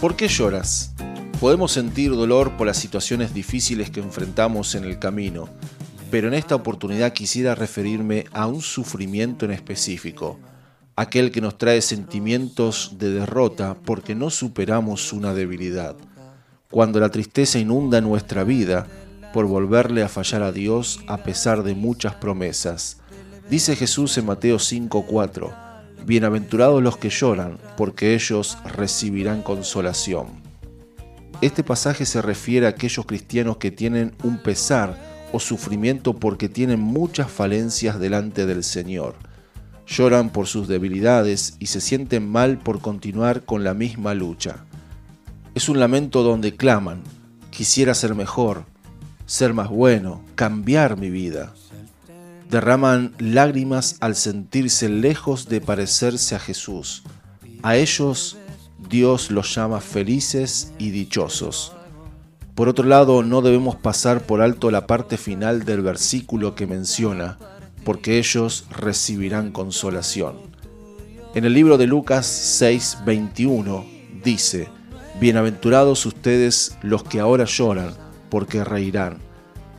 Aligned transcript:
¿Por 0.00 0.14
qué 0.14 0.28
lloras? 0.28 0.92
Podemos 1.40 1.72
sentir 1.72 2.10
dolor 2.10 2.58
por 2.58 2.66
las 2.66 2.76
situaciones 2.76 3.32
difíciles 3.32 3.90
que 3.90 4.00
enfrentamos 4.00 4.74
en 4.74 4.84
el 4.84 4.98
camino, 4.98 5.48
pero 6.10 6.28
en 6.28 6.34
esta 6.34 6.54
oportunidad 6.54 7.14
quisiera 7.14 7.54
referirme 7.54 8.26
a 8.32 8.46
un 8.46 8.60
sufrimiento 8.60 9.46
en 9.46 9.52
específico, 9.52 10.38
aquel 10.96 11.30
que 11.30 11.40
nos 11.40 11.56
trae 11.56 11.80
sentimientos 11.80 12.96
de 12.98 13.10
derrota 13.10 13.74
porque 13.86 14.14
no 14.14 14.28
superamos 14.28 15.14
una 15.14 15.32
debilidad. 15.32 15.96
Cuando 16.70 17.00
la 17.00 17.08
tristeza 17.08 17.58
inunda 17.58 18.02
nuestra 18.02 18.44
vida 18.44 18.86
por 19.32 19.46
volverle 19.46 20.02
a 20.02 20.08
fallar 20.10 20.42
a 20.42 20.52
Dios 20.52 21.00
a 21.06 21.22
pesar 21.22 21.62
de 21.62 21.74
muchas 21.74 22.14
promesas. 22.16 22.98
Dice 23.48 23.74
Jesús 23.76 24.18
en 24.18 24.26
Mateo 24.26 24.58
5:4, 24.58 25.65
Bienaventurados 26.06 26.80
los 26.84 26.98
que 26.98 27.10
lloran, 27.10 27.58
porque 27.76 28.14
ellos 28.14 28.58
recibirán 28.64 29.42
consolación. 29.42 30.28
Este 31.40 31.64
pasaje 31.64 32.06
se 32.06 32.22
refiere 32.22 32.66
a 32.66 32.68
aquellos 32.68 33.06
cristianos 33.06 33.56
que 33.56 33.72
tienen 33.72 34.14
un 34.22 34.38
pesar 34.38 34.96
o 35.32 35.40
sufrimiento 35.40 36.14
porque 36.14 36.48
tienen 36.48 36.78
muchas 36.78 37.28
falencias 37.28 37.98
delante 37.98 38.46
del 38.46 38.62
Señor. 38.62 39.16
Lloran 39.88 40.30
por 40.30 40.46
sus 40.46 40.68
debilidades 40.68 41.56
y 41.58 41.66
se 41.66 41.80
sienten 41.80 42.30
mal 42.30 42.58
por 42.58 42.80
continuar 42.80 43.44
con 43.44 43.64
la 43.64 43.74
misma 43.74 44.14
lucha. 44.14 44.64
Es 45.56 45.68
un 45.68 45.80
lamento 45.80 46.22
donde 46.22 46.54
claman, 46.54 47.02
quisiera 47.50 47.94
ser 47.94 48.14
mejor, 48.14 48.62
ser 49.26 49.54
más 49.54 49.68
bueno, 49.70 50.22
cambiar 50.36 50.98
mi 50.98 51.10
vida 51.10 51.52
derraman 52.50 53.14
lágrimas 53.18 53.96
al 54.00 54.16
sentirse 54.16 54.88
lejos 54.88 55.48
de 55.48 55.60
parecerse 55.60 56.34
a 56.34 56.38
Jesús. 56.38 57.02
A 57.62 57.76
ellos 57.76 58.36
Dios 58.88 59.30
los 59.30 59.54
llama 59.54 59.80
felices 59.80 60.72
y 60.78 60.90
dichosos. 60.90 61.72
Por 62.54 62.68
otro 62.68 62.86
lado, 62.86 63.22
no 63.22 63.42
debemos 63.42 63.76
pasar 63.76 64.22
por 64.22 64.40
alto 64.40 64.70
la 64.70 64.86
parte 64.86 65.16
final 65.16 65.64
del 65.64 65.82
versículo 65.82 66.54
que 66.54 66.66
menciona, 66.66 67.38
porque 67.84 68.18
ellos 68.18 68.66
recibirán 68.70 69.52
consolación. 69.52 70.36
En 71.34 71.44
el 71.44 71.52
libro 71.52 71.76
de 71.76 71.86
Lucas 71.86 72.26
6:21 72.60 73.84
dice, 74.24 74.68
Bienaventurados 75.20 76.06
ustedes 76.06 76.78
los 76.82 77.02
que 77.02 77.20
ahora 77.20 77.44
lloran, 77.44 77.94
porque 78.30 78.64
reirán. 78.64 79.18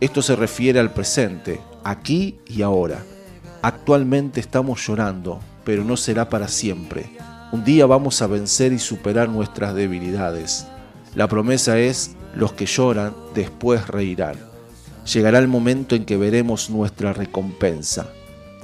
Esto 0.00 0.22
se 0.22 0.36
refiere 0.36 0.80
al 0.80 0.92
presente, 0.92 1.60
aquí 1.84 2.38
y 2.46 2.62
ahora. 2.62 3.02
Actualmente 3.62 4.40
estamos 4.40 4.86
llorando, 4.86 5.40
pero 5.64 5.84
no 5.84 5.96
será 5.96 6.28
para 6.28 6.48
siempre. 6.48 7.10
Un 7.52 7.64
día 7.64 7.86
vamos 7.86 8.22
a 8.22 8.26
vencer 8.26 8.72
y 8.72 8.78
superar 8.78 9.28
nuestras 9.28 9.74
debilidades. 9.74 10.66
La 11.14 11.28
promesa 11.28 11.78
es, 11.78 12.16
los 12.34 12.52
que 12.52 12.66
lloran 12.66 13.14
después 13.34 13.88
reirán. 13.88 14.36
Llegará 15.12 15.38
el 15.38 15.48
momento 15.48 15.96
en 15.96 16.04
que 16.04 16.16
veremos 16.16 16.70
nuestra 16.70 17.12
recompensa. 17.12 18.08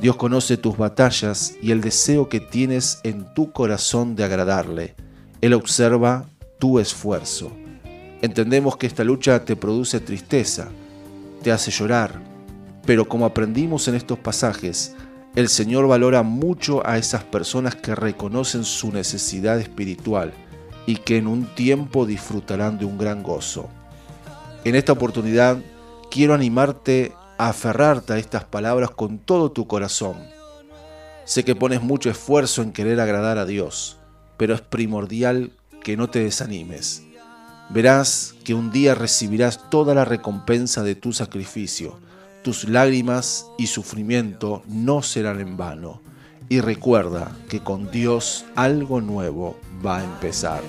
Dios 0.00 0.16
conoce 0.16 0.56
tus 0.56 0.76
batallas 0.76 1.54
y 1.62 1.72
el 1.72 1.80
deseo 1.80 2.28
que 2.28 2.40
tienes 2.40 3.00
en 3.02 3.32
tu 3.34 3.50
corazón 3.50 4.14
de 4.14 4.24
agradarle. 4.24 4.94
Él 5.40 5.54
observa 5.54 6.28
tu 6.58 6.78
esfuerzo. 6.78 7.50
Entendemos 8.22 8.76
que 8.76 8.86
esta 8.86 9.04
lucha 9.04 9.44
te 9.44 9.56
produce 9.56 10.00
tristeza, 10.00 10.68
te 11.42 11.50
hace 11.50 11.70
llorar, 11.70 12.20
pero 12.86 13.08
como 13.08 13.26
aprendimos 13.26 13.88
en 13.88 13.96
estos 13.96 14.18
pasajes, 14.18 14.94
el 15.34 15.48
Señor 15.48 15.86
valora 15.88 16.22
mucho 16.22 16.86
a 16.86 16.96
esas 16.96 17.24
personas 17.24 17.74
que 17.74 17.94
reconocen 17.94 18.64
su 18.64 18.92
necesidad 18.92 19.58
espiritual 19.58 20.32
y 20.86 20.96
que 20.96 21.18
en 21.18 21.26
un 21.26 21.46
tiempo 21.54 22.06
disfrutarán 22.06 22.78
de 22.78 22.84
un 22.84 22.96
gran 22.96 23.22
gozo. 23.24 23.68
En 24.64 24.76
esta 24.76 24.92
oportunidad 24.92 25.58
quiero 26.10 26.32
animarte 26.32 27.12
a 27.38 27.48
aferrarte 27.48 28.12
a 28.12 28.18
estas 28.18 28.44
palabras 28.44 28.90
con 28.90 29.18
todo 29.18 29.50
tu 29.50 29.66
corazón. 29.66 30.16
Sé 31.24 31.44
que 31.44 31.56
pones 31.56 31.82
mucho 31.82 32.08
esfuerzo 32.08 32.62
en 32.62 32.72
querer 32.72 33.00
agradar 33.00 33.36
a 33.36 33.44
Dios, 33.44 33.98
pero 34.36 34.54
es 34.54 34.60
primordial 34.60 35.50
que 35.82 35.96
no 35.96 36.08
te 36.08 36.20
desanimes. 36.20 37.02
Verás 37.68 38.36
que 38.44 38.54
un 38.54 38.70
día 38.70 38.94
recibirás 38.94 39.68
toda 39.70 39.92
la 39.92 40.04
recompensa 40.04 40.84
de 40.84 40.94
tu 40.94 41.12
sacrificio 41.12 41.98
tus 42.46 42.68
lágrimas 42.68 43.50
y 43.58 43.66
sufrimiento 43.66 44.62
no 44.68 45.02
serán 45.02 45.40
en 45.40 45.56
vano. 45.56 46.00
Y 46.48 46.60
recuerda 46.60 47.36
que 47.48 47.58
con 47.58 47.90
Dios 47.90 48.44
algo 48.54 49.00
nuevo 49.00 49.58
va 49.84 49.98
a 49.98 50.04
empezar. 50.04 50.62